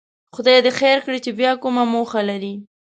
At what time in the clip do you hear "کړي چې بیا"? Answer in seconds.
1.05-1.51